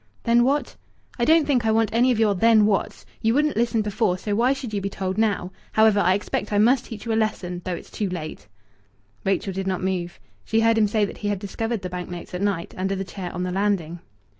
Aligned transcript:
"Then 0.23 0.43
what?" 0.43 0.75
"I 1.19 1.25
don't 1.25 1.45
think 1.45 1.63
I 1.63 1.69
want 1.71 1.91
any 1.93 2.09
of 2.11 2.17
your 2.19 2.33
'Then 2.33 2.65
what's.' 2.65 3.05
You 3.21 3.35
wouldn't 3.35 3.55
listen 3.55 3.83
before, 3.83 4.17
so 4.17 4.33
why 4.33 4.51
should 4.51 4.73
you 4.73 4.81
be 4.81 4.89
told 4.89 5.15
now? 5.19 5.51
However, 5.73 5.99
I 5.99 6.15
expect 6.15 6.51
I 6.51 6.57
must 6.57 6.85
teach 6.85 7.05
you 7.05 7.13
a 7.13 7.13
lesson 7.13 7.61
though 7.65 7.75
it's 7.75 7.91
too 7.91 8.09
late." 8.09 8.47
Rachel 9.25 9.53
did 9.53 9.67
not 9.67 9.83
move. 9.83 10.19
She 10.43 10.61
heard 10.61 10.79
him 10.79 10.87
say 10.87 11.05
that 11.05 11.19
he 11.19 11.27
had 11.27 11.37
discovered 11.37 11.83
the 11.83 11.89
bank 11.91 12.09
notes 12.09 12.33
at 12.33 12.41
night, 12.41 12.73
under 12.75 12.95
the 12.95 13.03
chair 13.05 13.31
on 13.31 13.43
the 13.43 13.51
landing. 13.51 13.99